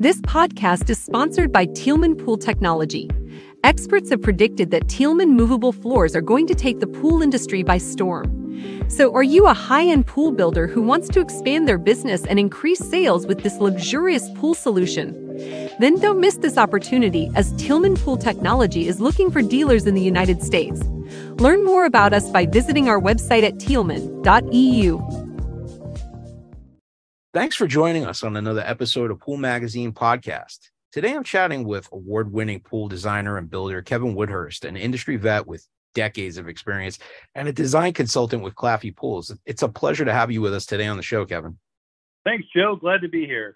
[0.00, 3.10] This podcast is sponsored by Tieleman Pool Technology.
[3.64, 7.78] Experts have predicted that Tieleman movable floors are going to take the pool industry by
[7.78, 8.86] storm.
[8.86, 12.38] So, are you a high end pool builder who wants to expand their business and
[12.38, 15.14] increase sales with this luxurious pool solution?
[15.80, 20.00] Then don't miss this opportunity as Tieleman Pool Technology is looking for dealers in the
[20.00, 20.80] United States.
[21.40, 25.17] Learn more about us by visiting our website at tieleman.eu.
[27.38, 30.70] Thanks for joining us on another episode of Pool Magazine Podcast.
[30.90, 35.46] Today I'm chatting with award winning pool designer and builder Kevin Woodhurst, an industry vet
[35.46, 36.98] with decades of experience
[37.36, 39.32] and a design consultant with Claffey Pools.
[39.46, 41.56] It's a pleasure to have you with us today on the show, Kevin.
[42.24, 42.74] Thanks, Joe.
[42.74, 43.54] Glad to be here.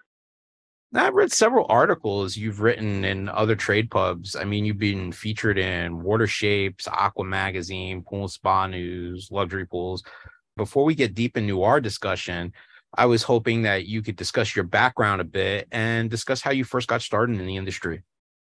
[0.93, 4.37] Now, I've read several articles you've written in other trade pubs.
[4.37, 10.05] I mean, you've been featured in WaterShapes, Aqua Magazine, Pool Spa News, Luxury Pools.
[10.55, 12.53] Before we get deep into our discussion,
[12.95, 16.63] I was hoping that you could discuss your background a bit and discuss how you
[16.63, 18.03] first got started in the industry.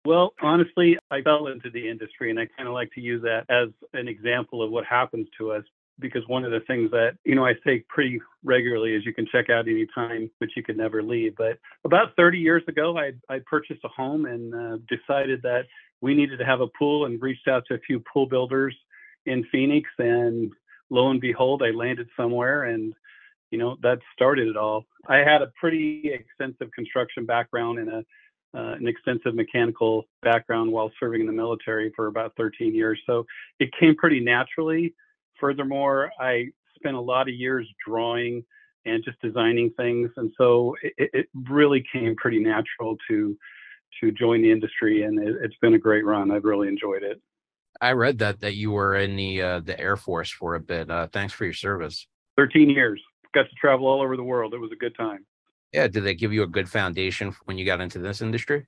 [0.05, 3.45] Well, honestly, I fell into the industry and I kind of like to use that
[3.49, 5.63] as an example of what happens to us
[5.99, 9.25] because one of the things that, you know, I say pretty regularly is you can
[9.31, 11.35] check out anytime, but you can never leave.
[11.37, 15.65] But about 30 years ago, I, I purchased a home and uh, decided that
[16.01, 18.75] we needed to have a pool and reached out to a few pool builders
[19.25, 19.89] in Phoenix.
[19.97, 20.51] And
[20.89, 22.93] lo and behold, I landed somewhere and
[23.55, 24.83] you know that started it all.
[25.07, 28.05] I had a pretty extensive construction background and a
[28.53, 33.25] uh, an extensive mechanical background while serving in the military for about 13 years, so
[33.59, 34.93] it came pretty naturally.
[35.39, 38.43] Furthermore, I spent a lot of years drawing
[38.85, 43.37] and just designing things, and so it, it really came pretty natural to
[44.01, 46.29] to join the industry, and it, has been a great run.
[46.29, 47.21] I've really enjoyed it.
[47.79, 50.89] I read that that you were in the uh, the Air Force for a bit.
[50.89, 52.05] Uh, thanks for your service.
[52.37, 53.01] 13 years
[53.35, 54.53] got to travel all over the world.
[54.53, 55.25] It was a good time.
[55.71, 55.87] Yeah.
[55.87, 58.65] Did they give you a good foundation when you got into this industry?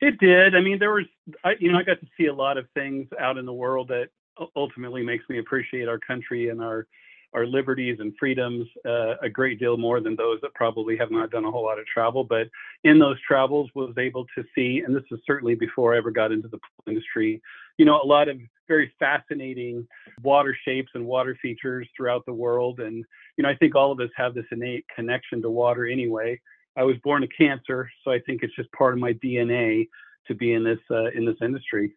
[0.00, 0.56] It did.
[0.56, 1.04] I mean, there was,
[1.44, 3.88] I, you know, I got to see a lot of things out in the world
[3.88, 4.08] that
[4.56, 6.86] ultimately makes me appreciate our country and our
[7.32, 11.30] our liberties and freedoms uh, a great deal more than those that probably have not
[11.30, 12.24] done a whole lot of travel.
[12.24, 12.48] But
[12.84, 16.32] in those travels, was able to see, and this is certainly before I ever got
[16.32, 17.40] into the pool industry,
[17.78, 18.38] you know, a lot of
[18.68, 19.86] very fascinating
[20.22, 22.80] water shapes and water features throughout the world.
[22.80, 23.04] And
[23.36, 26.40] you know, I think all of us have this innate connection to water anyway.
[26.76, 29.88] I was born a Cancer, so I think it's just part of my DNA
[30.26, 31.92] to be in this uh, in this industry.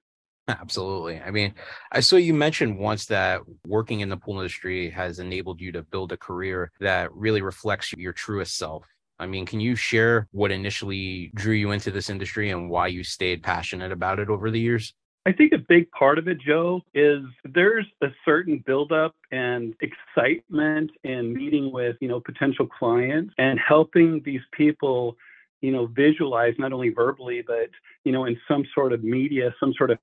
[0.48, 1.22] Absolutely.
[1.22, 1.54] I mean,
[1.92, 5.84] I saw you mentioned once that working in the pool industry has enabled you to
[5.84, 8.86] build a career that really reflects your truest self.
[9.20, 13.04] I mean, can you share what initially drew you into this industry and why you
[13.04, 14.94] stayed passionate about it over the years?
[15.26, 20.92] I think a big part of it, Joe, is there's a certain buildup and excitement
[21.06, 25.16] in meeting with, you know, potential clients and helping these people
[25.64, 27.70] you know, visualize not only verbally, but,
[28.04, 29.98] you know, in some sort of media, some sort of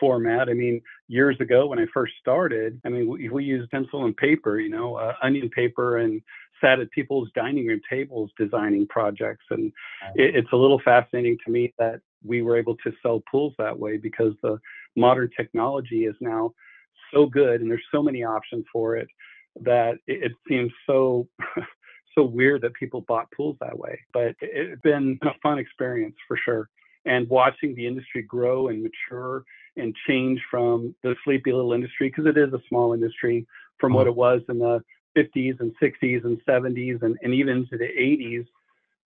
[0.00, 0.48] format.
[0.48, 4.16] I mean, years ago when I first started, I mean, we, we used pencil and
[4.16, 6.20] paper, you know, uh, onion paper and
[6.60, 9.44] sat at people's dining room tables designing projects.
[9.50, 9.72] And
[10.16, 13.78] it, it's a little fascinating to me that we were able to sell pools that
[13.78, 14.58] way because the
[14.96, 16.52] modern technology is now
[17.14, 19.06] so good and there's so many options for it
[19.62, 21.28] that it, it seems so
[22.18, 23.98] so weird that people bought pools that way.
[24.12, 26.68] But it's been a fun experience for sure.
[27.04, 29.44] And watching the industry grow and mature
[29.76, 33.46] and change from the sleepy little industry, because it is a small industry
[33.78, 34.10] from what uh-huh.
[34.10, 34.82] it was in the
[35.16, 38.46] 50s and 60s and 70s and, and even to the 80s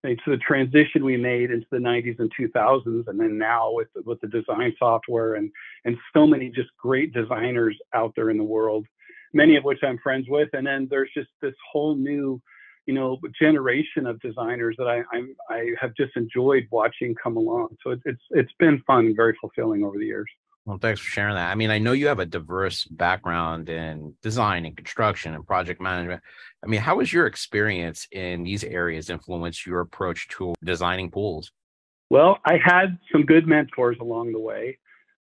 [0.04, 4.20] to the transition we made into the 90s and 2000s and then now with with
[4.20, 5.48] the design software and
[5.84, 8.84] and so many just great designers out there in the world
[9.32, 12.42] many of which I'm friends with and then there's just this whole new
[12.86, 17.76] you know generation of designers that I I'm, I have just enjoyed watching come along.
[17.82, 20.28] So it, it's it's been fun and very fulfilling over the years.
[20.64, 21.50] Well, thanks for sharing that.
[21.50, 25.80] I mean, I know you have a diverse background in design and construction and project
[25.80, 26.22] management.
[26.62, 31.50] I mean, how has your experience in these areas influenced your approach to designing pools?
[32.10, 34.78] Well, I had some good mentors along the way.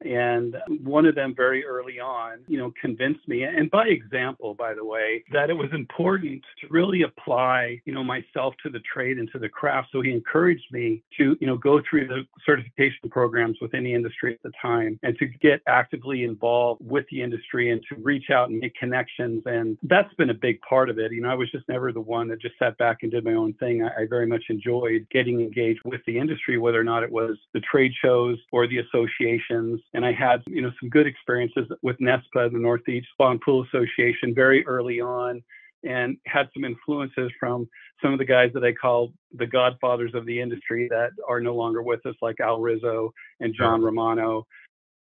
[0.03, 4.73] And one of them very early on, you know, convinced me, and by example, by
[4.73, 9.17] the way, that it was important to really apply, you know, myself to the trade
[9.17, 9.89] and to the craft.
[9.91, 14.33] So he encouraged me to, you know, go through the certification programs within the industry
[14.33, 18.49] at the time and to get actively involved with the industry and to reach out
[18.49, 19.43] and make connections.
[19.45, 21.11] And that's been a big part of it.
[21.11, 23.33] You know, I was just never the one that just sat back and did my
[23.33, 23.83] own thing.
[23.83, 27.37] I, I very much enjoyed getting engaged with the industry, whether or not it was
[27.53, 31.97] the trade shows or the associations and I had, you know, some good experiences with
[31.99, 35.43] NESPA, the Northeast Spa and Pool Association, very early on.
[35.83, 37.67] and had some influences from
[38.01, 41.55] some of the guys that I call the godfathers of the industry that are no
[41.55, 44.45] longer with us, like Al Rizzo and John Romano.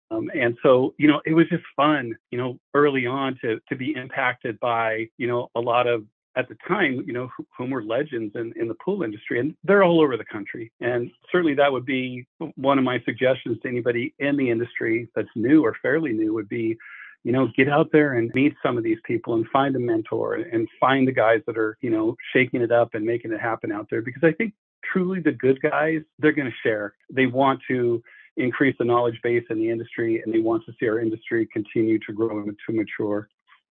[0.10, 3.76] Um, and so, you know, it was just fun, you know, early on to to
[3.76, 6.04] be impacted by, you know, a lot of
[6.36, 9.84] at the time, you know, whom were legends in, in the pool industry, and they're
[9.84, 10.72] all over the country.
[10.80, 12.26] And certainly, that would be
[12.56, 16.50] one of my suggestions to anybody in the industry that's new or fairly new would
[16.50, 16.78] be,
[17.24, 20.36] you know, get out there and meet some of these people and find a mentor
[20.36, 23.72] and find the guys that are, you know, shaking it up and making it happen
[23.72, 24.02] out there.
[24.02, 26.94] Because I think truly the good guys, they're going to share.
[27.12, 28.02] They want to
[28.38, 32.00] increase the knowledge base in the industry and they want to see our industry continue
[32.00, 33.30] to grow and to mature.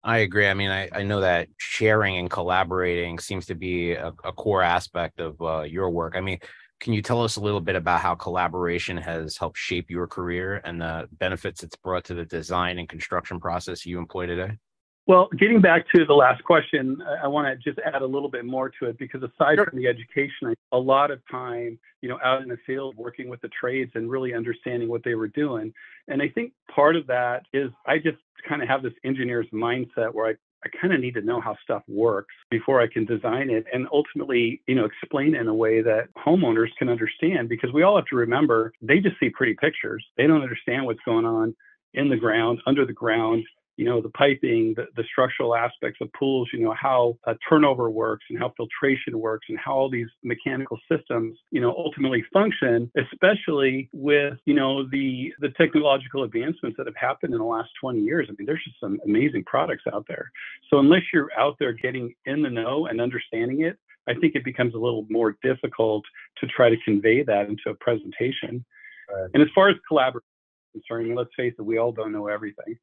[0.05, 0.47] I agree.
[0.47, 4.63] I mean, I, I know that sharing and collaborating seems to be a, a core
[4.63, 6.15] aspect of uh, your work.
[6.15, 6.39] I mean,
[6.81, 10.61] can you tell us a little bit about how collaboration has helped shape your career
[10.65, 14.59] and the benefits it's brought to the design and construction process you employ today?
[15.07, 18.47] Well, getting back to the last question, I want to just add a little bit
[18.47, 19.67] more to it because aside sure.
[19.67, 23.43] from the education, a lot of time, you know, out in the field working with
[23.43, 25.75] the trades and really understanding what they were doing.
[26.09, 28.17] And I think part of that is I just
[28.49, 30.35] kind of have this engineer's mindset where I
[30.65, 33.87] I kind of need to know how stuff works before I can design it and
[33.93, 37.97] ultimately, you know, explain it in a way that homeowners can understand because we all
[37.97, 40.03] have to remember they just see pretty pictures.
[40.17, 41.55] They don't understand what's going on
[41.93, 43.45] in the ground, under the ground,
[43.77, 47.91] you know, the piping, the, the structural aspects of pools, you know, how a turnover
[47.91, 52.91] works and how filtration works and how all these mechanical systems, you know, ultimately function,
[52.97, 58.01] especially with, you know, the, the technological advancements that have happened in the last 20
[58.01, 58.29] years.
[58.29, 60.31] I mean, there's just some amazing products out there.
[60.71, 63.77] So unless you're out there getting in the know and understanding it,
[64.09, 66.05] I think it becomes a little more difficult
[66.39, 68.65] to try to convey that into a presentation.
[69.13, 69.31] Right.
[69.35, 70.27] And as far as collaboration
[70.75, 72.77] is concerned, let's face it, we all don't know everything.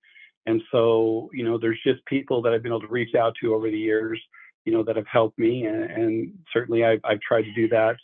[0.46, 3.54] And so, you know, there's just people that I've been able to reach out to
[3.54, 4.20] over the years,
[4.66, 5.66] you know, that have helped me.
[5.66, 7.98] And, and certainly I've, I've tried to do that,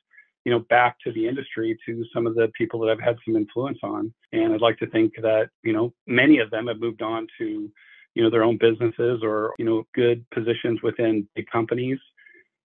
[0.46, 3.36] you know, back to the industry to some of the people that I've had some
[3.36, 4.14] influence on.
[4.32, 7.72] And I'd like to think that, you know, many of them have moved on to,
[8.14, 12.00] you know, their own businesses or, you know, good positions within big companies.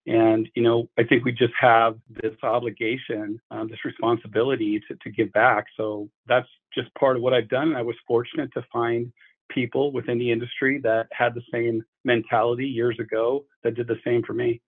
[0.06, 5.10] And, you know, I think we just have this obligation, um, this responsibility to, to
[5.10, 5.66] give back.
[5.76, 7.68] So that's just part of what I've done.
[7.68, 9.12] And I was fortunate to find
[9.54, 14.22] people within the industry that had the same mentality years ago that did the same
[14.22, 14.60] for me.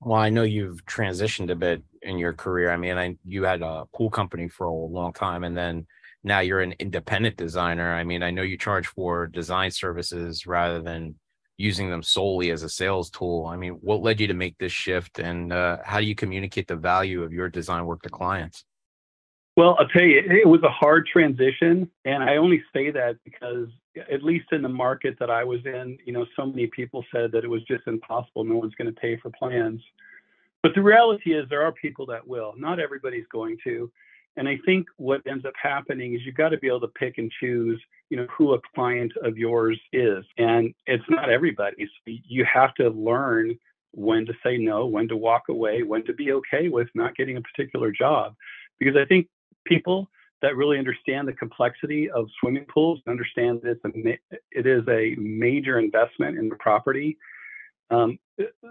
[0.00, 2.70] Well, I know you've transitioned a bit in your career.
[2.70, 5.86] I mean, I, you had a pool company for a long time, and then
[6.24, 7.94] now you're an independent designer.
[7.94, 11.16] I mean, I know you charge for design services rather than
[11.58, 13.46] using them solely as a sales tool.
[13.46, 16.66] I mean, what led you to make this shift, and uh, how do you communicate
[16.66, 18.64] the value of your design work to clients?
[19.60, 21.90] Well, I'll tell you, it was a hard transition.
[22.06, 23.68] And I only say that because,
[24.10, 27.30] at least in the market that I was in, you know, so many people said
[27.32, 28.42] that it was just impossible.
[28.42, 29.82] No one's going to pay for plans.
[30.62, 32.54] But the reality is, there are people that will.
[32.56, 33.92] Not everybody's going to.
[34.38, 37.18] And I think what ends up happening is you've got to be able to pick
[37.18, 37.78] and choose,
[38.08, 40.24] you know, who a client of yours is.
[40.38, 41.86] And it's not everybody.
[42.06, 43.58] You have to learn
[43.92, 47.36] when to say no, when to walk away, when to be okay with not getting
[47.36, 48.34] a particular job.
[48.78, 49.26] Because I think
[49.66, 50.08] people
[50.42, 54.82] that really understand the complexity of swimming pools and understand that it's a, it is
[54.88, 57.16] a major investment in the property,
[57.90, 58.18] um,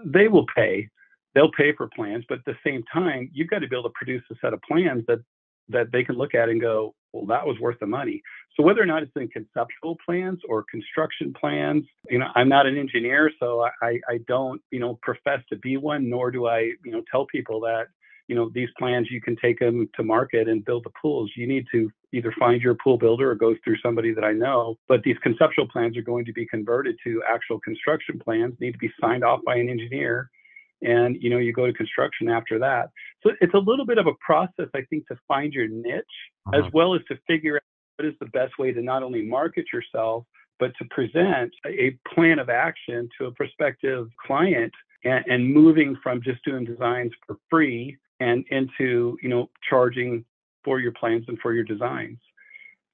[0.04, 0.88] they will pay.
[1.34, 3.94] They'll pay for plans, but at the same time, you've got to be able to
[3.94, 5.20] produce a set of plans that
[5.68, 8.20] that they can look at and go, well, that was worth the money.
[8.56, 12.66] So whether or not it's in conceptual plans or construction plans, you know, I'm not
[12.66, 16.72] an engineer, so I, I don't, you know, profess to be one, nor do I,
[16.84, 17.86] you know, tell people that
[18.30, 21.48] you know these plans you can take them to market and build the pools you
[21.48, 25.02] need to either find your pool builder or go through somebody that i know but
[25.02, 28.90] these conceptual plans are going to be converted to actual construction plans need to be
[29.00, 30.30] signed off by an engineer
[30.82, 32.90] and you know you go to construction after that
[33.24, 36.04] so it's a little bit of a process i think to find your niche
[36.46, 36.64] uh-huh.
[36.64, 37.62] as well as to figure out
[37.96, 40.24] what is the best way to not only market yourself
[40.60, 44.72] but to present a plan of action to a prospective client
[45.04, 50.24] and, and moving from just doing designs for free and into you know charging
[50.64, 52.18] for your plans and for your designs.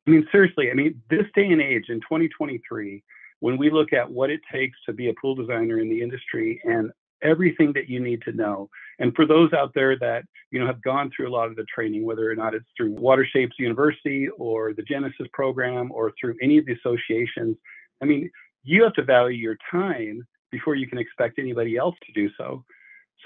[0.07, 3.03] I mean, seriously, I mean, this day and age in 2023,
[3.41, 6.61] when we look at what it takes to be a pool designer in the industry
[6.65, 6.93] and
[7.23, 10.81] everything that you need to know, and for those out there that you know have
[10.83, 14.73] gone through a lot of the training, whether or not it's through WaterShapes University or
[14.73, 17.57] the Genesis program or through any of the associations,
[18.01, 18.31] I mean,
[18.63, 22.65] you have to value your time before you can expect anybody else to do so.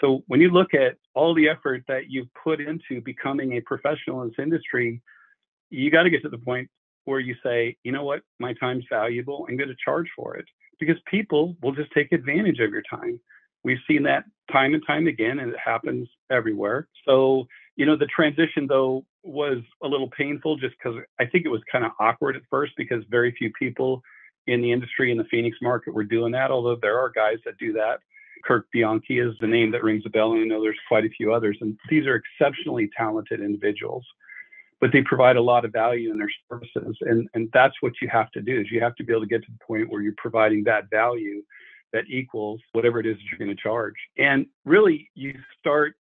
[0.00, 4.22] So when you look at all the effort that you've put into becoming a professional
[4.22, 5.02] in this industry,
[5.70, 6.68] you got to get to the point
[7.04, 9.46] where you say, you know what, my time's valuable.
[9.48, 10.46] I'm going to charge for it
[10.78, 13.20] because people will just take advantage of your time.
[13.62, 16.88] We've seen that time and time again, and it happens everywhere.
[17.06, 21.50] So, you know, the transition though was a little painful just because I think it
[21.50, 24.02] was kind of awkward at first because very few people
[24.46, 27.58] in the industry in the Phoenix market were doing that, although there are guys that
[27.58, 28.00] do that.
[28.44, 31.10] Kirk Bianchi is the name that rings a bell, and I know there's quite a
[31.10, 31.58] few others.
[31.60, 34.04] And these are exceptionally talented individuals,
[34.80, 36.96] but they provide a lot of value in their services.
[37.02, 39.28] And, and that's what you have to do is you have to be able to
[39.28, 41.42] get to the point where you're providing that value
[41.92, 43.96] that equals whatever it is that you're going to charge.
[44.16, 45.94] And really, you start,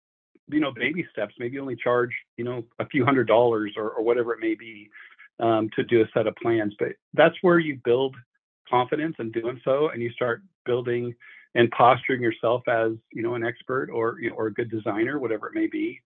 [0.49, 1.33] you know, baby steps.
[1.39, 4.89] Maybe only charge, you know, a few hundred dollars or, or whatever it may be
[5.39, 6.75] um, to do a set of plans.
[6.77, 8.15] But that's where you build
[8.69, 11.15] confidence in doing so, and you start building
[11.55, 15.19] and posturing yourself as, you know, an expert or you know, or a good designer,
[15.19, 15.99] whatever it may be,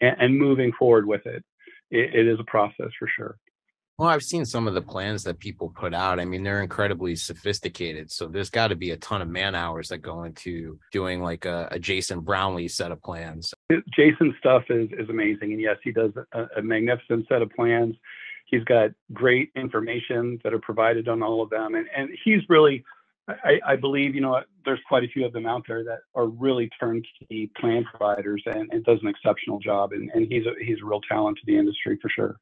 [0.00, 1.44] and, and moving forward with it.
[1.90, 2.14] it.
[2.14, 3.36] It is a process for sure.
[3.96, 6.18] Well, I've seen some of the plans that people put out.
[6.18, 8.10] I mean, they're incredibly sophisticated.
[8.10, 11.44] So there's got to be a ton of man hours that go into doing like
[11.44, 13.54] a, a Jason Brownlee set of plans.
[13.96, 17.94] Jason's stuff is is amazing, and yes, he does a, a magnificent set of plans.
[18.46, 22.84] He's got great information that are provided on all of them, and and he's really
[23.28, 26.26] I, I, believe you know there's quite a few of them out there that are
[26.26, 30.78] really turnkey plan providers and, and does an exceptional job and, and he's a he's
[30.82, 32.36] a real talent to the industry for sure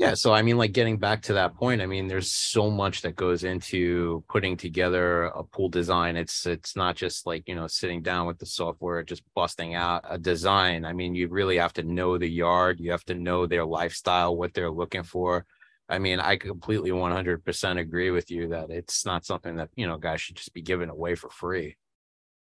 [0.00, 0.14] yeah.
[0.14, 3.16] So, I mean, like getting back to that point, I mean, there's so much that
[3.16, 6.16] goes into putting together a pool design.
[6.16, 10.06] It's, it's not just like, you know, sitting down with the software, just busting out
[10.08, 10.86] a design.
[10.86, 12.80] I mean, you really have to know the yard.
[12.80, 15.44] You have to know their lifestyle, what they're looking for.
[15.90, 19.98] I mean, I completely 100% agree with you that it's not something that, you know,
[19.98, 21.76] guys should just be given away for free.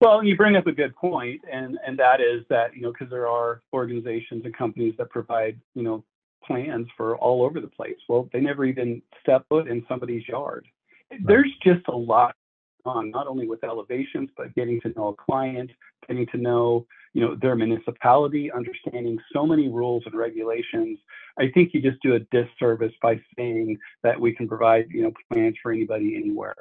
[0.00, 3.08] Well, you bring up a good point, and and that is that you know because
[3.08, 6.04] there are organizations and companies that provide you know
[6.44, 7.96] plans for all over the place.
[8.08, 10.66] Well, they never even step foot in somebody's yard.
[11.10, 11.20] Right.
[11.24, 12.34] There's just a lot
[12.86, 15.70] on, not only with elevations, but getting to know a client,
[16.08, 20.98] getting to know, you know, their municipality, understanding so many rules and regulations.
[21.38, 25.12] I think you just do a disservice by saying that we can provide, you know,
[25.32, 26.56] plans for anybody anywhere.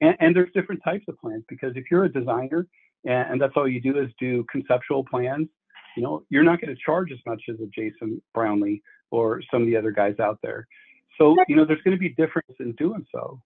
[0.00, 2.66] And, and there's different types of plans because if you're a designer
[3.04, 5.48] and, and that's all you do is do conceptual plans,
[5.96, 9.62] you know, you're not going to charge as much as a Jason Brownlee or some
[9.62, 10.66] of the other guys out there.
[11.18, 13.40] So, you know, there's going to be difference in doing so.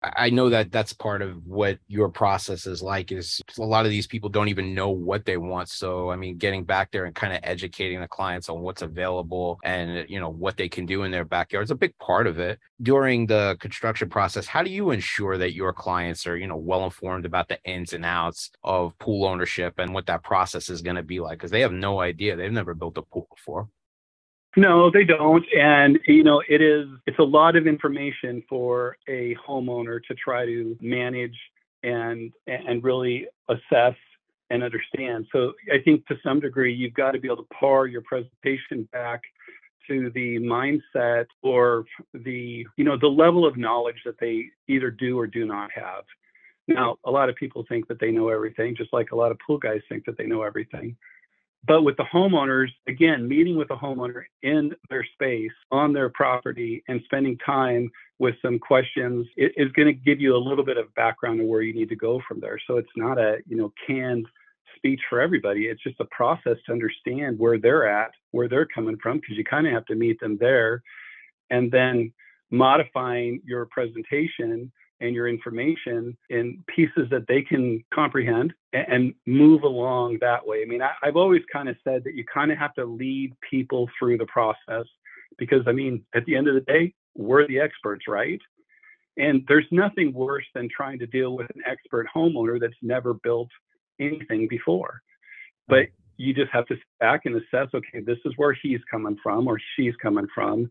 [0.00, 3.90] I know that that's part of what your process is like is a lot of
[3.90, 5.68] these people don't even know what they want.
[5.68, 9.58] So, I mean, getting back there and kind of educating the clients on what's available
[9.64, 12.38] and, you know, what they can do in their backyard is a big part of
[12.38, 12.60] it.
[12.80, 16.84] During the construction process, how do you ensure that your clients are, you know, well
[16.84, 20.96] informed about the ins and outs of pool ownership and what that process is going
[20.96, 21.38] to be like?
[21.38, 22.36] Because they have no idea.
[22.36, 23.68] They've never built a pool before.
[24.58, 25.44] No, they don't.
[25.56, 30.46] And, you know, it is, it's a lot of information for a homeowner to try
[30.46, 31.36] to manage
[31.84, 33.94] and, and really assess
[34.50, 35.26] and understand.
[35.30, 38.88] So I think to some degree, you've got to be able to par your presentation
[38.92, 39.20] back
[39.86, 45.16] to the mindset or the, you know, the level of knowledge that they either do
[45.16, 46.02] or do not have.
[46.66, 49.38] Now, a lot of people think that they know everything, just like a lot of
[49.46, 50.96] pool guys think that they know everything.
[51.66, 56.82] But with the homeowners, again, meeting with the homeowner in their space, on their property,
[56.88, 60.94] and spending time with some questions is going to give you a little bit of
[60.94, 62.58] background of where you need to go from there.
[62.66, 64.26] So it's not a, you know, canned
[64.76, 65.66] speech for everybody.
[65.66, 69.44] It's just a process to understand where they're at, where they're coming from, because you
[69.44, 70.82] kind of have to meet them there.
[71.50, 72.12] And then
[72.50, 80.18] modifying your presentation and your information in pieces that they can comprehend and, move along
[80.20, 80.62] that way.
[80.62, 83.34] I mean, I, I've always kind of said that you kind of have to lead
[83.48, 84.86] people through the process
[85.38, 88.40] because, I mean, at the end of the day, we're the experts, right?
[89.16, 93.48] And there's nothing worse than trying to deal with an expert homeowner that's never built
[94.00, 95.02] anything before.
[95.66, 99.16] But you just have to sit back and assess okay, this is where he's coming
[99.22, 100.70] from or she's coming from,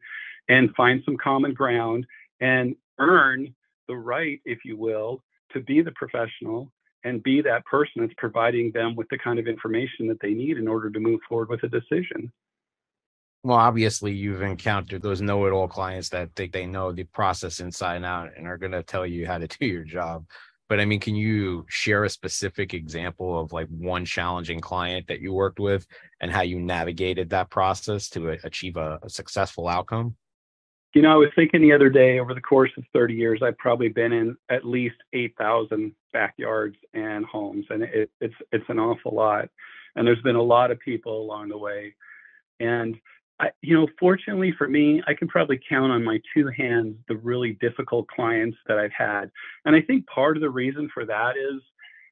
[0.50, 2.06] and find some common ground
[2.40, 3.54] and earn
[3.88, 6.72] the right, if you will, to be the professional
[7.04, 10.58] and be that person that's providing them with the kind of information that they need
[10.58, 12.32] in order to move forward with a decision.
[13.44, 17.60] Well, obviously, you've encountered those know it all clients that think they know the process
[17.60, 20.26] inside and out and are going to tell you how to do your job.
[20.70, 25.22] But I mean, can you share a specific example of like one challenging client that
[25.22, 25.88] you worked with
[26.20, 30.18] and how you navigated that process to uh, achieve a, a successful outcome?
[30.98, 33.60] You know, I was thinking the other day, over the course of 30 years, I've
[33.60, 39.14] probably been in at least 8,000 backyards and homes, and it, it's it's an awful
[39.14, 39.48] lot.
[39.96, 41.94] And there's been a lot of people along the way.
[42.60, 42.96] And
[43.40, 47.18] I, you know, fortunately for me, I can probably count on my two hands the
[47.18, 49.30] really difficult clients that I've had.
[49.66, 51.62] And I think part of the reason for that is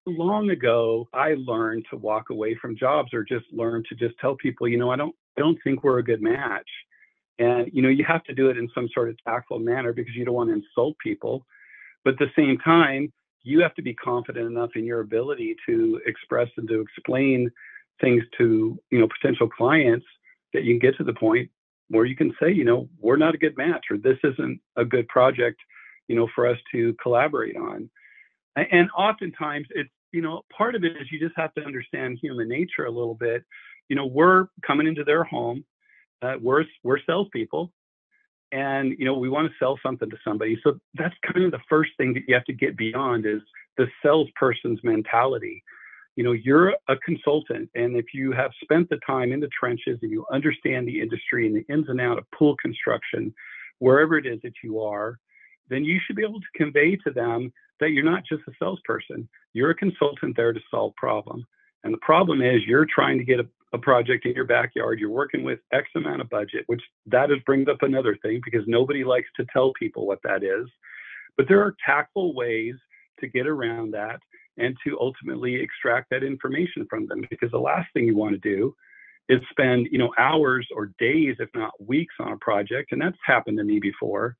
[0.06, 4.36] long ago I learned to walk away from jobs or just learn to just tell
[4.36, 6.70] people, you know, I don't I don't think we're a good match.
[7.40, 10.16] And you know, you have to do it in some sort of tactful manner because
[10.16, 11.46] you don't want to insult people.
[12.04, 13.12] But at the same time,
[13.44, 17.52] you have to be confident enough in your ability to express and to explain
[18.02, 20.06] things to, you know, potential clients
[20.54, 21.50] that you can get to the point
[21.90, 24.86] where you can say, you know, we're not a good match or this isn't a
[24.86, 25.60] good project,
[26.08, 27.90] you know, for us to collaborate on.
[28.56, 32.48] And oftentimes it's, you know, part of it is you just have to understand human
[32.48, 33.44] nature a little bit.
[33.90, 35.66] You know, we're coming into their home.
[36.22, 37.72] Uh, we're we're salespeople,
[38.52, 40.60] and you know we want to sell something to somebody.
[40.64, 43.42] So that's kind of the first thing that you have to get beyond is
[43.78, 45.64] the salesperson's mentality
[46.16, 50.00] you know you're a consultant and if you have spent the time in the trenches
[50.02, 53.34] and you understand the industry and the ins and out of pool construction
[53.80, 55.20] wherever it is that you are
[55.70, 59.28] then you should be able to convey to them that you're not just a salesperson
[59.54, 61.46] you're a consultant there to solve problem.
[61.84, 65.10] and the problem is you're trying to get a, a project in your backyard you're
[65.10, 69.04] working with x amount of budget which that is brings up another thing because nobody
[69.04, 70.68] likes to tell people what that is.
[71.38, 72.76] But there are tactful ways
[73.20, 74.20] to get around that
[74.58, 78.50] and to ultimately extract that information from them because the last thing you want to
[78.50, 78.74] do
[79.28, 83.18] is spend you know hours or days if not weeks on a project and that's
[83.26, 84.38] happened to me before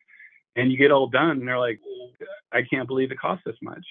[0.56, 1.80] and you get all done and they're like
[2.54, 3.86] i can't believe it cost this much.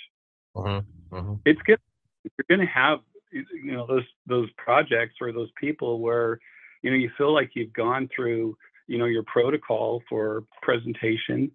[0.56, 0.80] Uh-huh,
[1.12, 1.34] uh-huh.
[1.44, 1.80] it's good.
[2.24, 3.00] You're going to have
[3.34, 6.38] you know those those projects or those people where
[6.82, 11.50] you know you feel like you've gone through you know your protocol for presentation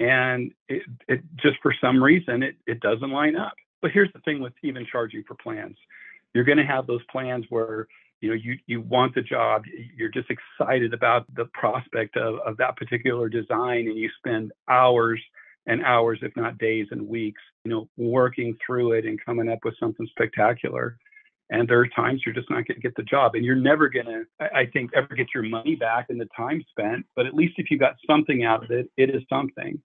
[0.00, 4.20] and it, it just for some reason it, it doesn't line up but here's the
[4.20, 5.76] thing with even charging for plans.
[6.34, 7.86] You're going to have those plans where
[8.20, 9.62] you know you you want the job,
[9.96, 15.20] you're just excited about the prospect of, of that particular design, and you spend hours
[15.66, 19.58] and hours, if not days and weeks, you know, working through it and coming up
[19.64, 20.98] with something spectacular.
[21.50, 23.88] And there are times you're just not going to get the job, and you're never
[23.88, 27.06] going to, I think, ever get your money back and the time spent.
[27.16, 29.80] But at least if you got something out of it, it is something.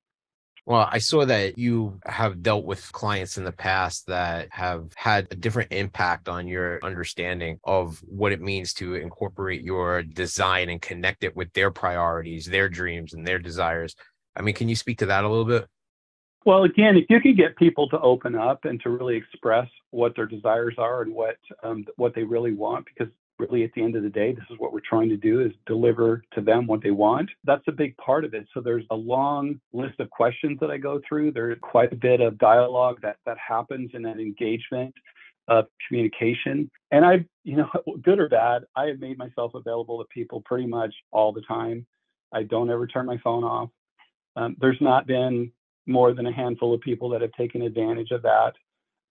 [0.65, 5.27] Well, I saw that you have dealt with clients in the past that have had
[5.29, 10.81] a different impact on your understanding of what it means to incorporate your design and
[10.81, 13.93] connect it with their priorities, their dreams, and their desires.
[14.37, 15.67] I mean, can you speak to that a little bit?
[16.45, 20.15] Well, again, if you can get people to open up and to really express what
[20.15, 23.95] their desires are and what um, what they really want, because really at the end
[23.95, 26.81] of the day this is what we're trying to do is deliver to them what
[26.83, 28.45] they want that's a big part of it.
[28.53, 31.31] So there's a long list of questions that i go through.
[31.31, 34.93] There's quite a bit of dialogue that that happens in that engagement
[35.47, 36.69] of communication.
[36.91, 37.69] And i you know
[38.01, 41.85] good or bad i have made myself available to people pretty much all the time.
[42.31, 43.69] I don't ever turn my phone off.
[44.35, 45.51] Um, there's not been
[45.85, 48.53] more than a handful of people that have taken advantage of that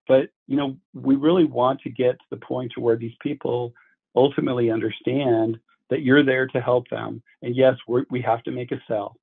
[0.08, 3.72] but you know we really want to get to the point to where these people
[4.14, 5.58] ultimately understand
[5.92, 7.22] that you're there to help them.
[7.42, 9.16] And yes, we have to make a sell,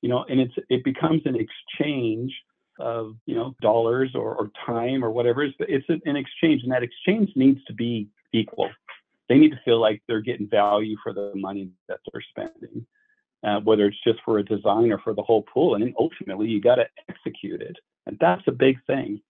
[0.00, 2.34] you know, and it's it becomes an exchange
[2.80, 5.44] of you know dollars or, or time or whatever.
[5.44, 8.68] It's it's an exchange, and that exchange needs to be equal.
[9.28, 12.84] They need to feel like they're getting value for the money that they're spending,
[13.44, 15.74] uh, whether it's just for a design or for the whole pool.
[15.74, 19.20] And ultimately, you got to execute it, and that's a big thing.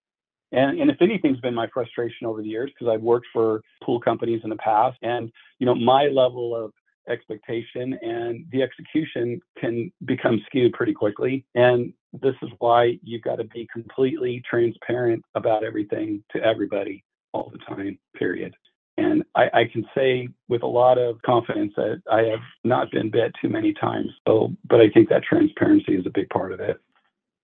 [0.53, 4.01] And, and if anything's been my frustration over the years, because I've worked for pool
[4.01, 6.73] companies in the past, and you know my level of
[7.09, 11.45] expectation and the execution can become skewed pretty quickly.
[11.55, 17.51] And this is why you've got to be completely transparent about everything to everybody all
[17.51, 17.99] the time.
[18.17, 18.55] Period.
[18.99, 23.11] And I, I, can say with a lot of confidence that I have not been
[23.11, 24.11] bit too many times.
[24.27, 26.81] So, but I think that transparency is a big part of it.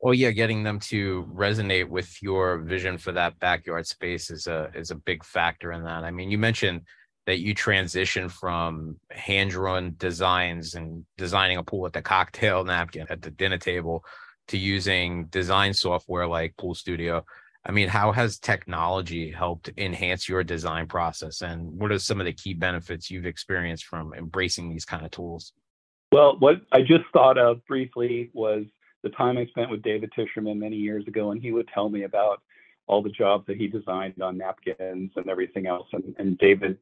[0.01, 4.71] Well, yeah, getting them to resonate with your vision for that backyard space is a
[4.75, 6.03] is a big factor in that.
[6.03, 6.83] I mean, you mentioned
[7.27, 13.07] that you transition from hand drawn designs and designing a pool with a cocktail napkin
[13.09, 14.05] at the dinner table
[14.49, 17.25] to using design software like Pool Studio.
[17.67, 21.41] I mean, how has technology helped enhance your design process?
[21.41, 25.11] And what are some of the key benefits you've experienced from embracing these kind of
[25.11, 25.53] tools?
[26.13, 28.65] Well, what I just thought of briefly was
[29.03, 32.05] the time I spent with David Tisherman many years ago, and he would tell me
[32.05, 32.43] about
[32.87, 35.89] all the jobs that he designed on napkins and everything else.
[35.93, 36.77] And, and David,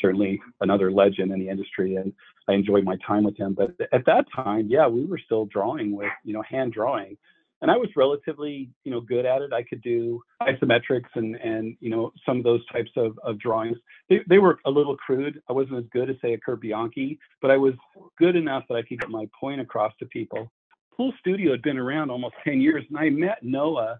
[0.00, 2.12] certainly another legend in the industry, and
[2.48, 3.54] I enjoyed my time with him.
[3.54, 7.16] But at that time, yeah, we were still drawing with, you know, hand drawing.
[7.62, 9.52] And I was relatively, you know, good at it.
[9.52, 13.76] I could do isometrics and and you know some of those types of, of drawings.
[14.08, 15.42] They, they were a little crude.
[15.48, 17.74] I wasn't as good as say a Kirk Bianchi, but I was
[18.18, 20.50] good enough that I could get my point across to people.
[20.96, 23.98] Pool Studio had been around almost 10 years, and I met Noah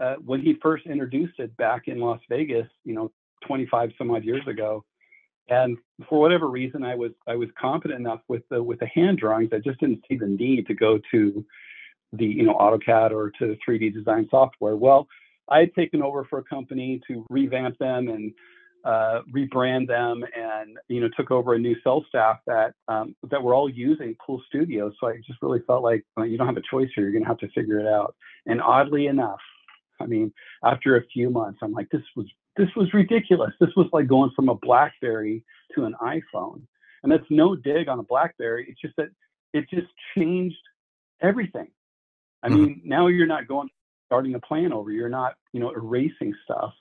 [0.00, 3.12] uh, when he first introduced it back in Las Vegas, you know,
[3.46, 4.84] 25 some odd years ago.
[5.48, 5.76] And
[6.08, 9.50] for whatever reason, I was I was confident enough with the with the hand drawings.
[9.52, 11.44] I just didn't see the need to go to
[12.12, 14.76] the you know AutoCAD or to 3D design software.
[14.76, 15.06] Well,
[15.48, 18.32] I had taken over for a company to revamp them and
[18.84, 23.42] uh, rebrand them, and you know took over a new sales staff that um, that
[23.42, 24.90] were all using Pool Studio.
[25.00, 27.04] So I just really felt like well, you don't have a choice here.
[27.04, 28.14] You're going to have to figure it out.
[28.46, 29.40] And oddly enough,
[30.00, 30.32] I mean,
[30.64, 33.52] after a few months, I'm like, this was this was ridiculous.
[33.60, 35.44] This was like going from a BlackBerry
[35.74, 36.62] to an iPhone.
[37.02, 38.66] And that's no dig on a BlackBerry.
[38.68, 39.08] It's just that
[39.52, 40.56] it just changed
[41.22, 41.68] everything.
[42.42, 42.62] I mm-hmm.
[42.62, 43.68] mean, now you're not going
[44.06, 44.90] starting a plan over.
[44.90, 46.72] You're not, you know, erasing stuff.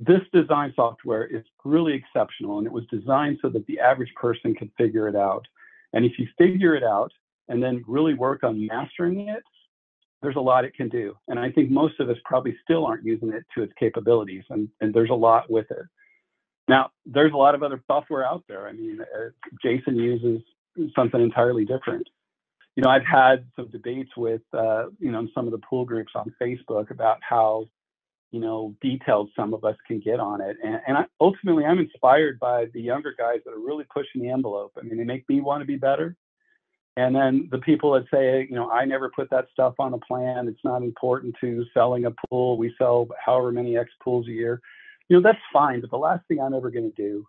[0.00, 4.52] This design software is really exceptional, and it was designed so that the average person
[4.54, 5.46] could figure it out.
[5.92, 7.12] And if you figure it out
[7.48, 9.44] and then really work on mastering it,
[10.22, 11.16] there's a lot it can do.
[11.28, 14.68] And I think most of us probably still aren't using it to its capabilities, and,
[14.80, 15.86] and there's a lot with it.
[16.68, 18.66] Now, there's a lot of other software out there.
[18.66, 19.30] I mean, uh,
[19.62, 20.40] Jason uses
[20.96, 22.08] something entirely different.
[22.76, 26.12] You know, I've had some debates with, uh, you know, some of the pool groups
[26.14, 27.66] on Facebook about how,
[28.30, 30.56] you know, detailed some of us can get on it.
[30.64, 34.30] And, and I, ultimately, I'm inspired by the younger guys that are really pushing the
[34.30, 34.72] envelope.
[34.78, 36.16] I mean, they make me want to be better.
[36.96, 39.98] And then the people that say, you know, I never put that stuff on a
[39.98, 40.48] plan.
[40.48, 42.58] It's not important to selling a pool.
[42.58, 44.60] We sell however many X pools a year.
[45.08, 45.80] You know, that's fine.
[45.80, 47.26] But the last thing I'm ever going to do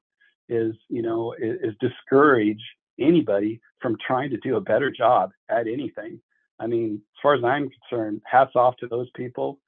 [0.50, 2.62] is, you know, is, is discourage
[3.00, 6.20] anybody from trying to do a better job at anything.
[6.60, 9.60] I mean, as far as I'm concerned, hats off to those people.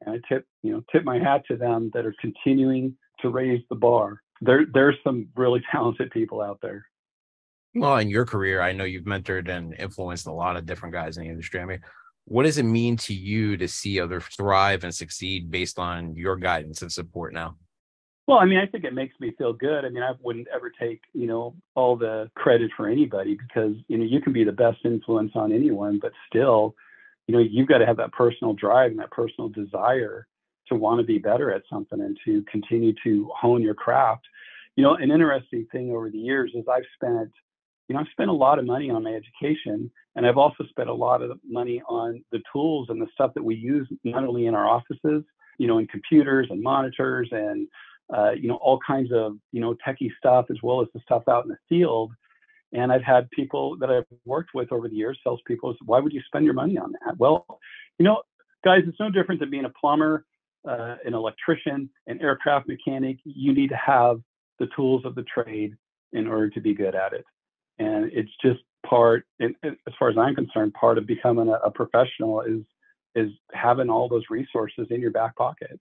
[0.00, 3.62] And I tip, you know, tip my hat to them that are continuing to raise
[3.70, 4.20] the bar.
[4.40, 6.86] There, there's some really talented people out there.
[7.74, 11.16] Well, in your career, I know you've mentored and influenced a lot of different guys
[11.16, 11.60] in the industry.
[11.60, 11.80] I mean,
[12.26, 16.36] what does it mean to you to see others thrive and succeed based on your
[16.36, 17.56] guidance and support now?
[18.26, 19.84] Well, I mean, I think it makes me feel good.
[19.84, 23.98] I mean, I wouldn't ever take, you know, all the credit for anybody because, you
[23.98, 26.74] know, you can be the best influence on anyone, but still,
[27.26, 30.26] you know, you've got to have that personal drive and that personal desire
[30.68, 34.24] to want to be better at something and to continue to hone your craft.
[34.76, 37.30] You know, an interesting thing over the years is I've spent
[37.88, 40.88] you know, I've spent a lot of money on my education, and I've also spent
[40.88, 44.46] a lot of money on the tools and the stuff that we use not only
[44.46, 45.22] in our offices,
[45.58, 47.68] you know, in computers and monitors and
[48.12, 51.22] uh, you know all kinds of you know techie stuff as well as the stuff
[51.28, 52.12] out in the field.
[52.72, 56.12] And I've had people that I've worked with over the years, salespeople, say, why would
[56.12, 57.16] you spend your money on that?
[57.18, 57.46] Well,
[57.98, 58.22] you know,
[58.64, 60.24] guys, it's no different than being a plumber,
[60.68, 63.18] uh, an electrician, an aircraft mechanic.
[63.22, 64.20] You need to have
[64.58, 65.76] the tools of the trade
[66.12, 67.24] in order to be good at it
[67.78, 69.50] and it's just part as
[69.98, 72.62] far as i'm concerned part of becoming a, a, professional is
[73.14, 75.80] is having all those resources in your back pocket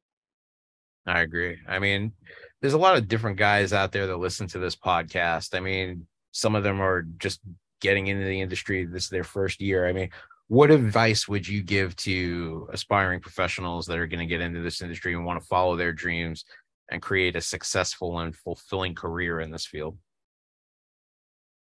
[1.05, 1.57] i agree.
[1.67, 2.13] I mean
[2.61, 5.55] there's a lot of different guys out there that listen to this podcast.
[5.55, 7.41] I mean some of them are just
[7.81, 8.85] getting into the industry.
[8.85, 9.87] This is their first year.
[9.87, 10.09] I mean
[10.47, 14.81] what advice would you give to aspiring professionals that are going to get into this
[14.81, 16.45] industry and want to follow their dreams
[16.91, 19.97] and create a successful and fulfilling career in this field?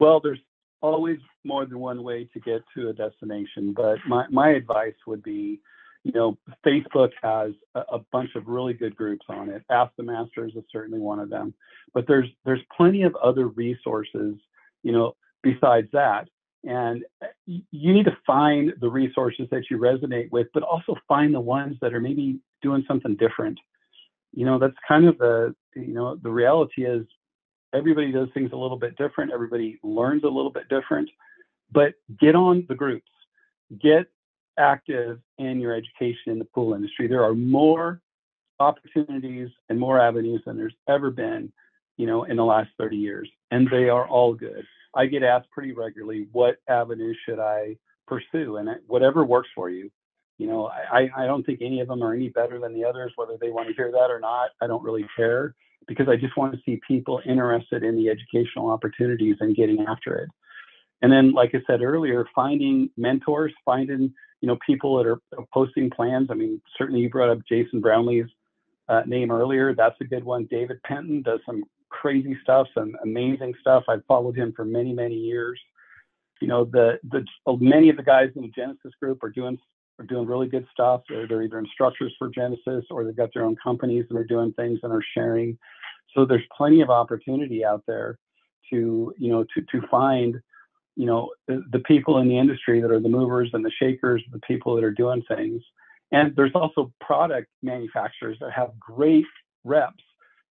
[0.00, 0.40] Well, there's
[0.82, 5.22] always more than one way to get to a destination, but my, my advice would
[5.22, 5.60] be,
[6.04, 9.62] you know, Facebook has a, bunch of really good groups on it.
[9.70, 11.54] Ask the Masters is certainly one of them,
[11.94, 14.34] but there's there's plenty of other resources,
[14.82, 16.28] you know, besides that.
[16.62, 21.34] And uh, you need to find the resources that you resonate with, but also find
[21.34, 23.58] the ones that are maybe doing something different.
[24.32, 27.06] You know, that's kind of the you know the reality is
[27.74, 29.32] everybody does things a little bit different.
[29.32, 31.08] Everybody learns a little bit different.
[31.72, 33.10] But get on the groups,
[33.82, 34.06] get
[34.58, 37.06] active in your education in the pool industry.
[37.06, 38.00] There are more
[38.60, 41.52] opportunities and more avenues than there's ever been,
[41.96, 44.64] you know, in the last 30 years, and they are all good.
[44.94, 48.56] I get asked pretty regularly, what avenue should I pursue?
[48.56, 49.90] And whatever works for you.
[50.38, 53.12] You know, I, I don't think any of them are any better than the others,
[53.16, 54.50] whether they want to hear that or not.
[54.60, 55.54] I don't really care
[55.86, 60.16] because I just want to see people interested in the educational opportunities and getting after
[60.16, 60.28] it.
[61.04, 65.20] And then, like I said earlier, finding mentors, finding you know people that are
[65.52, 66.28] posting plans.
[66.30, 68.30] I mean, certainly you brought up Jason Brownlee's
[68.88, 69.74] uh, name earlier.
[69.74, 70.48] That's a good one.
[70.50, 73.84] David Penton does some crazy stuff, some amazing stuff.
[73.86, 75.60] I've followed him for many, many years.
[76.40, 77.22] You know, the the
[77.60, 79.58] many of the guys in the Genesis group are doing
[79.98, 81.02] are doing really good stuff.
[81.06, 84.54] They're, they're either instructors for Genesis or they've got their own companies that are doing
[84.54, 85.58] things and are sharing.
[86.14, 88.18] So there's plenty of opportunity out there
[88.70, 90.40] to, you know, to, to find,
[90.96, 94.22] you know, the, the people in the industry that are the movers and the shakers,
[94.32, 95.62] the people that are doing things.
[96.12, 99.24] And there's also product manufacturers that have great
[99.64, 100.04] reps,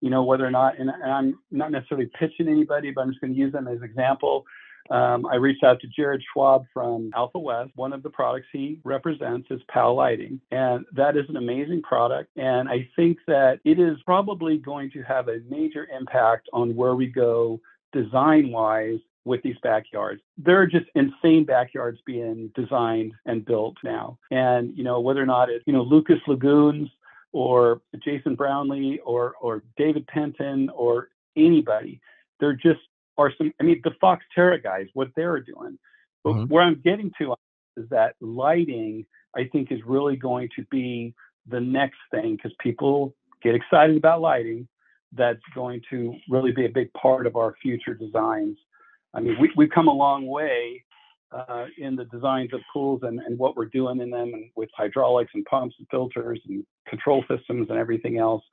[0.01, 3.21] you know, whether or not, and, and I'm not necessarily pitching anybody, but I'm just
[3.21, 4.45] going to use them as an example.
[4.89, 7.71] Um, I reached out to Jared Schwab from Alpha West.
[7.75, 12.29] One of the products he represents is PAL Lighting, and that is an amazing product.
[12.35, 16.95] And I think that it is probably going to have a major impact on where
[16.95, 17.61] we go
[17.93, 20.21] design wise with these backyards.
[20.37, 24.17] There are just insane backyards being designed and built now.
[24.31, 26.89] And, you know, whether or not it's, you know, Lucas Lagoons
[27.31, 32.01] or Jason Brownlee or, or David Penton or anybody,
[32.39, 32.79] there just
[33.17, 35.77] are some, I mean, the Fox Terra guys, what they're doing.
[36.23, 36.53] But mm-hmm.
[36.53, 37.35] where I'm getting to
[37.77, 39.05] is that lighting,
[39.35, 41.13] I think, is really going to be
[41.47, 44.67] the next thing because people get excited about lighting.
[45.13, 48.57] That's going to really be a big part of our future designs
[49.13, 50.83] I mean, we, we've come a long way
[51.31, 54.69] uh, in the designs of pools and, and what we're doing in them and with
[54.75, 58.43] hydraulics and pumps and filters and control systems and everything else.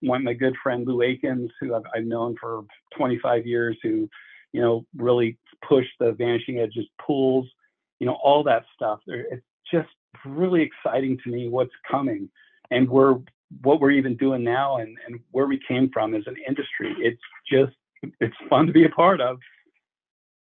[0.00, 2.64] One, my good friend Lou Aikens, who I've, I've known for
[2.96, 4.08] 25 years, who,
[4.52, 7.46] you know, really pushed the vanishing edges pools,
[7.98, 9.00] you know, all that stuff.
[9.06, 9.42] It's
[9.72, 9.88] just
[10.24, 12.28] really exciting to me what's coming
[12.70, 13.16] and we're
[13.62, 16.94] what we're even doing now and, and where we came from as an industry.
[16.98, 17.72] It's just
[18.20, 19.38] it's fun to be a part of.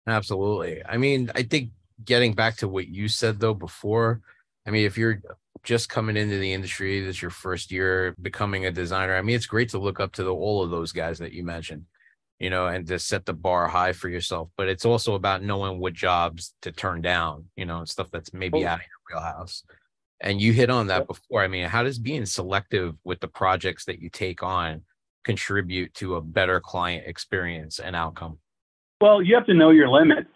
[0.07, 0.81] Absolutely.
[0.85, 1.71] I mean, I think
[2.03, 4.21] getting back to what you said though before,
[4.65, 5.21] I mean, if you're
[5.63, 9.15] just coming into the industry, this your first year becoming a designer.
[9.15, 11.43] I mean, it's great to look up to the, all of those guys that you
[11.43, 11.85] mentioned,
[12.39, 14.49] you know, and to set the bar high for yourself.
[14.57, 18.33] But it's also about knowing what jobs to turn down, you know, and stuff that's
[18.33, 18.69] maybe oh.
[18.69, 19.63] out of your wheelhouse.
[20.19, 21.41] And you hit on that before.
[21.41, 24.83] I mean, how does being selective with the projects that you take on
[25.23, 28.37] contribute to a better client experience and outcome?
[29.01, 30.29] Well, you have to know your limits.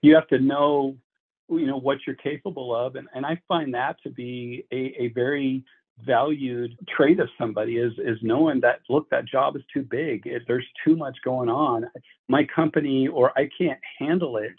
[0.00, 0.96] You have to know,
[1.50, 5.08] you know, what you're capable of, and and I find that to be a, a
[5.08, 5.64] very
[6.04, 10.42] valued trait of somebody is is knowing that look that job is too big if
[10.48, 11.86] there's too much going on
[12.26, 14.50] my company or i can't handle it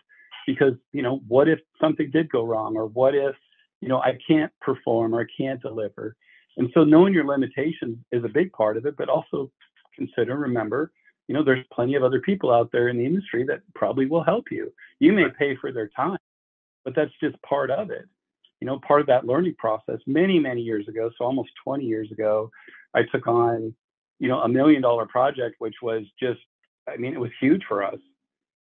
[0.47, 3.35] because you know what if something did go wrong or what if
[3.81, 6.15] you know i can't perform or i can't deliver
[6.55, 9.51] and so knowing your limitations is a big part of it but also
[9.93, 10.89] consider remember
[11.27, 14.23] you know, there's plenty of other people out there in the industry that probably will
[14.23, 14.71] help you.
[14.99, 16.17] You may pay for their time,
[16.83, 18.05] but that's just part of it.
[18.61, 19.99] You know, part of that learning process.
[20.05, 22.49] Many, many years ago, so almost 20 years ago,
[22.93, 23.73] I took on,
[24.19, 26.39] you know, a million dollar project, which was just,
[26.87, 27.99] I mean, it was huge for us.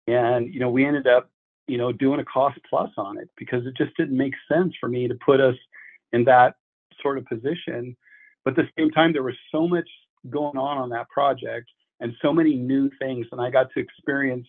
[0.06, 1.30] And, you know, we ended up,
[1.68, 4.88] you know, doing a cost plus on it because it just didn't make sense for
[4.88, 5.54] me to put us
[6.12, 6.56] in that
[7.00, 7.96] sort of position.
[8.44, 9.88] But at the same time, there was so much
[10.28, 13.26] going on on that project and so many new things.
[13.32, 14.46] And I got to experience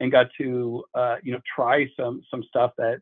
[0.00, 3.00] and got to uh, you know try some some stuff that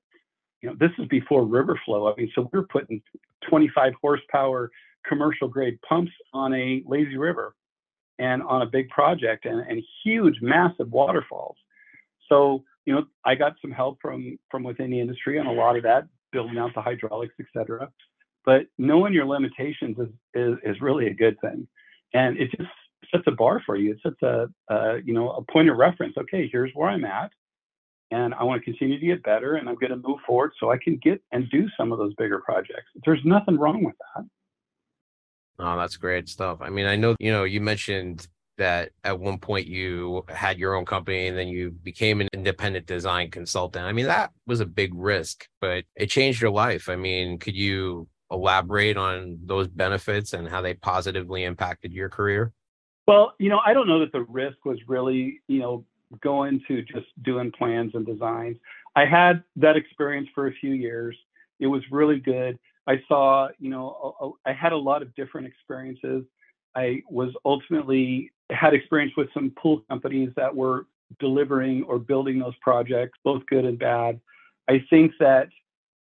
[0.60, 2.12] you know this is before river flow.
[2.12, 3.02] I mean, so we are putting
[3.48, 4.70] 25 horsepower
[5.06, 7.54] commercial grade pumps on a lazy river
[8.18, 11.56] and on a big project and, and huge massive waterfalls.
[12.28, 15.76] So you know I got some help from from within the industry on a lot
[15.76, 17.90] of that, building out the hydraulics, etc.
[18.44, 21.66] But knowing your limitations is, is, is really a good thing.
[22.12, 22.68] And it just
[23.10, 23.92] sets a bar for you.
[23.92, 26.16] It sets a, a you know a point of reference.
[26.16, 27.30] Okay, here's where I'm at,
[28.10, 30.70] and I want to continue to get better, and I'm going to move forward so
[30.70, 32.90] I can get and do some of those bigger projects.
[33.04, 34.24] There's nothing wrong with that.
[35.58, 36.58] Oh, that's great stuff.
[36.60, 40.74] I mean, I know you know you mentioned that at one point you had your
[40.74, 43.84] own company and then you became an independent design consultant.
[43.84, 46.88] I mean, that was a big risk, but it changed your life.
[46.88, 52.52] I mean, could you elaborate on those benefits and how they positively impacted your career?
[53.06, 55.84] Well, you know, I don't know that the risk was really, you know,
[56.20, 58.56] going to just doing plans and designs.
[58.96, 61.16] I had that experience for a few years.
[61.60, 62.58] It was really good.
[62.86, 66.24] I saw, you know, I had a lot of different experiences.
[66.74, 70.86] I was ultimately had experience with some pool companies that were
[71.18, 74.20] delivering or building those projects, both good and bad.
[74.68, 75.48] I think that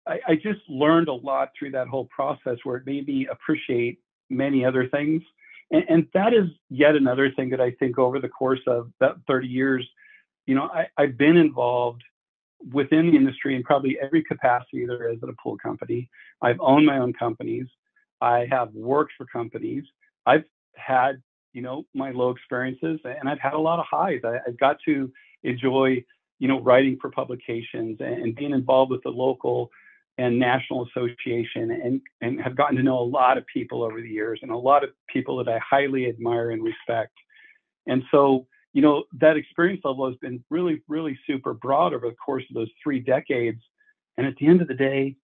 [0.06, 3.98] I, I just learned a lot through that whole process where it made me appreciate
[4.28, 5.22] many other things
[5.70, 9.16] and, and, that is yet another thing that I think over the course of that
[9.26, 9.88] 30 years,
[10.46, 12.02] you know, I, I've been involved
[12.72, 16.08] within the industry in probably every capacity there is at a pool company.
[16.42, 17.66] I've owned my own companies.
[18.20, 19.84] I have worked for companies.
[20.26, 20.44] I've
[20.76, 24.20] had, you know, my low experiences and I've had a lot of highs.
[24.24, 25.10] I, have got to
[25.42, 26.04] enjoy,
[26.38, 29.70] you know, writing for publications and, and being involved with the local
[30.20, 34.08] and national association and, and have gotten to know a lot of people over the
[34.08, 37.14] years and a lot of people that I highly admire and respect.
[37.86, 42.16] And so, you know, that experience level has been really, really super broad over the
[42.16, 43.62] course of those three decades.
[44.18, 45.16] And at the end of the day,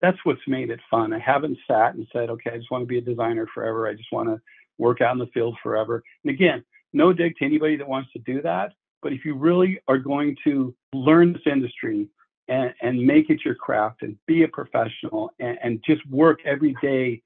[0.00, 1.12] that's what's made it fun.
[1.12, 3.88] I haven't sat and said, okay, I just want to be a designer forever.
[3.88, 4.40] I just want to
[4.78, 6.00] work out in the field forever.
[6.22, 8.72] And again, no dig to anybody that wants to do that.
[9.02, 12.08] But if you really are going to learn this industry
[12.48, 16.74] and, and make it your craft and be a professional and, and just work every
[16.82, 17.22] day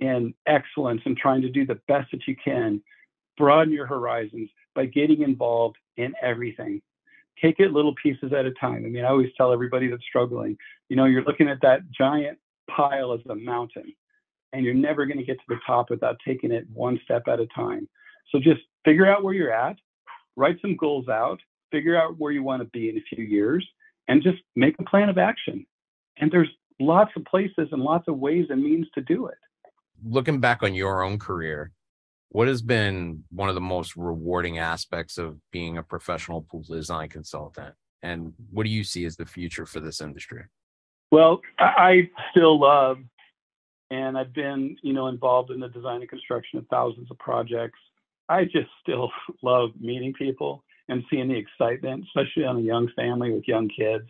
[0.00, 2.82] in excellence and trying to do the best that you can,
[3.36, 6.82] broaden your horizons by getting involved in everything.
[7.40, 8.84] Take it little pieces at a time.
[8.84, 10.56] I mean, I always tell everybody that's struggling,
[10.88, 12.38] you know, you're looking at that giant
[12.70, 13.94] pile as a mountain,
[14.52, 17.40] and you're never going to get to the top without taking it one step at
[17.40, 17.88] a time.
[18.32, 19.76] So just figure out where you're at,
[20.34, 21.38] write some goals out,
[21.70, 23.66] figure out where you want to be in a few years,
[24.08, 25.66] and just make a plan of action.
[26.18, 26.48] And there's
[26.80, 29.38] lots of places and lots of ways and means to do it.
[30.04, 31.72] Looking back on your own career,
[32.30, 37.08] what has been one of the most rewarding aspects of being a professional pool design
[37.08, 37.74] consultant?
[38.02, 40.44] And what do you see as the future for this industry?
[41.10, 42.98] Well, I still love,
[43.90, 47.78] and I've been, you know, involved in the design and construction of thousands of projects.
[48.28, 49.10] I just still
[49.42, 54.06] love meeting people and seeing the excitement, especially on a young family with young kids,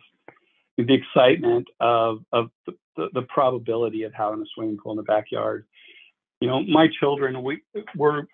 [0.77, 5.03] the excitement of of the, the, the probability of having a swimming pool in the
[5.03, 5.65] backyard.
[6.39, 7.61] You know, my children, we
[7.95, 8.27] were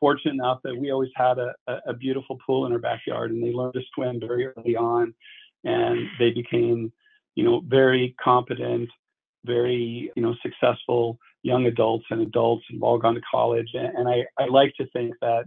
[0.00, 1.54] fortunate enough that we always had a,
[1.86, 5.14] a beautiful pool in our backyard, and they learned to swim very early on,
[5.64, 6.90] and they became,
[7.34, 8.88] you know, very competent,
[9.44, 13.68] very you know successful young adults and adults and all gone to college.
[13.74, 15.44] And, and I, I like to think that,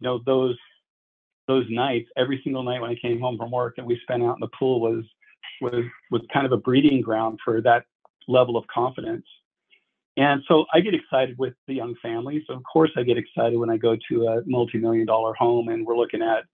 [0.00, 0.56] you know, those
[1.46, 4.36] those nights, every single night when I came home from work and we spent out
[4.36, 5.04] in the pool was
[5.60, 7.84] was was kind of a breeding ground for that
[8.28, 9.24] level of confidence.
[10.16, 12.42] And so I get excited with the young families.
[12.48, 15.96] Of course, I get excited when I go to a multi-million dollar home and we're
[15.96, 16.44] looking at,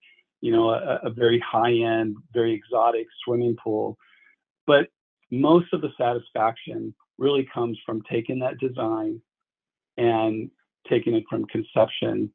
[0.41, 3.97] you know, a, a very high-end, very exotic swimming pool.
[4.67, 4.89] But
[5.31, 9.21] most of the satisfaction really comes from taking that design
[9.97, 10.51] and
[10.89, 12.31] taking it from conception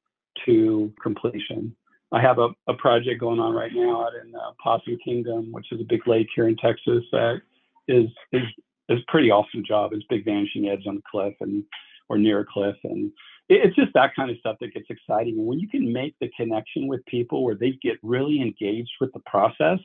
[0.47, 1.77] to completion.
[2.12, 5.66] I have a, a project going on right now out in uh, Possum Kingdom, which
[5.73, 7.40] is a big lake here in Texas that
[7.87, 8.42] is is
[8.88, 9.92] is a pretty awesome job.
[9.92, 11.64] It's big vanishing edge on the cliff and
[12.09, 13.12] or near a cliff, and
[13.49, 15.35] it, it's just that kind of stuff that gets exciting.
[15.38, 19.12] And when you can make the connection with people where they get really engaged with
[19.12, 19.81] the process,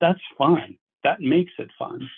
[0.00, 0.78] that's fun.
[1.04, 2.08] That makes it fun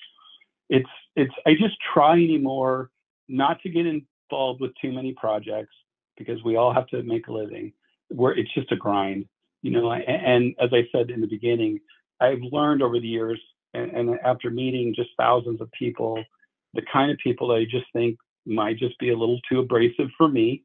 [0.73, 2.91] it's it's I just try anymore
[3.29, 5.75] not to get involved with too many projects
[6.17, 7.73] because we all have to make a living.
[8.15, 9.27] Where it's just a grind,
[9.63, 9.93] you know.
[9.93, 11.81] And, as I said in the beginning,
[12.21, 13.41] I've learned over the years,
[13.75, 16.23] and, and after meeting just thousands of people,
[16.75, 20.09] the kind of people that I just think might just be a little too abrasive
[20.17, 20.65] for me,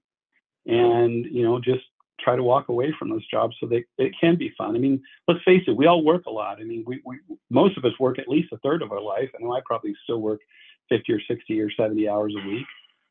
[0.65, 1.83] and you know, just
[2.19, 4.75] try to walk away from those jobs so that it can be fun.
[4.75, 6.59] I mean, let's face it, we all work a lot.
[6.59, 9.29] I mean, we, we most of us work at least a third of our life.
[9.35, 10.41] I know I probably still work
[10.89, 12.65] 50 or 60 or 70 hours a week,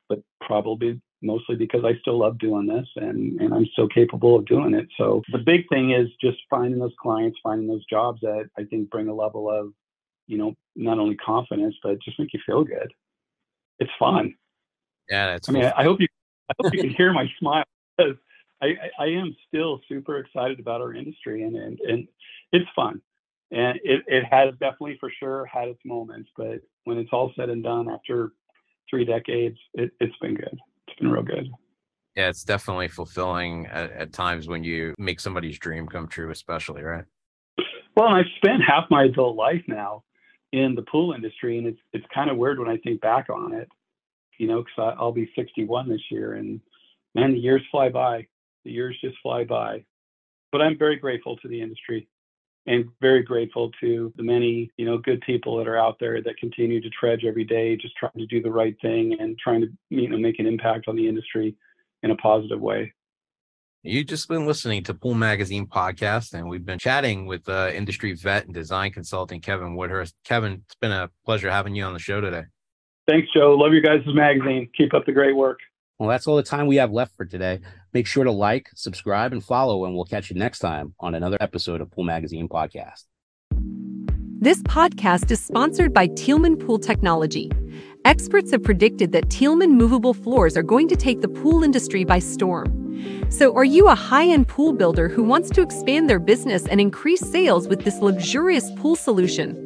[0.08, 4.46] but probably mostly because I still love doing this and, and I'm still capable of
[4.46, 4.86] doing it.
[4.96, 8.90] So the big thing is just finding those clients, finding those jobs that I think
[8.90, 9.72] bring a level of,
[10.26, 12.92] you know, not only confidence, but just make you feel good.
[13.78, 14.34] It's fun.
[15.08, 16.08] Yeah, that's I mean, I hope you
[16.50, 17.64] I hope you can hear my smile
[17.96, 18.16] because
[18.62, 22.08] I, I am still super excited about our industry and, and, and
[22.52, 23.00] it's fun.
[23.50, 27.48] And it, it has definitely for sure had its moments, but when it's all said
[27.48, 28.32] and done after
[28.88, 30.58] three decades, it, it's been good.
[30.88, 31.50] It's been real good.
[32.16, 36.82] Yeah, it's definitely fulfilling at, at times when you make somebody's dream come true, especially,
[36.82, 37.04] right?
[37.96, 40.02] Well, and I've spent half my adult life now
[40.52, 43.52] in the pool industry, and it's it's kind of weird when I think back on
[43.52, 43.68] it,
[44.38, 46.60] you know, because I'll be 61 this year, and
[47.14, 48.26] man, the years fly by.
[48.64, 49.84] The years just fly by.
[50.52, 52.08] But I'm very grateful to the industry
[52.66, 56.36] and very grateful to the many, you know, good people that are out there that
[56.38, 59.68] continue to trudge every day, just trying to do the right thing and trying to,
[59.90, 61.56] you know, make an impact on the industry
[62.02, 62.92] in a positive way.
[63.82, 68.14] You've just been listening to Pool Magazine podcast, and we've been chatting with uh, industry
[68.14, 70.14] vet and design consultant Kevin Woodhurst.
[70.24, 72.44] Kevin, it's been a pleasure having you on the show today.
[73.06, 73.54] Thanks, Joe.
[73.54, 74.68] Love your guys' magazine.
[74.76, 75.60] Keep up the great work.
[76.00, 77.60] Well, that's all the time we have left for today.
[77.96, 81.38] Make sure to like, subscribe, and follow, and we'll catch you next time on another
[81.40, 83.04] episode of Pool Magazine Podcast.
[84.38, 87.50] This podcast is sponsored by Tieleman Pool Technology.
[88.04, 92.18] Experts have predicted that Tieleman movable floors are going to take the pool industry by
[92.18, 92.68] storm.
[93.30, 96.82] So, are you a high end pool builder who wants to expand their business and
[96.82, 99.65] increase sales with this luxurious pool solution?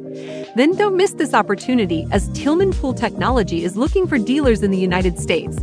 [0.55, 4.77] Then don't miss this opportunity as Tieleman Pool Technology is looking for dealers in the
[4.77, 5.57] United States.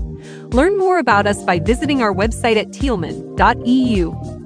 [0.53, 4.38] Learn more about us by visiting our website at tieleman.eu.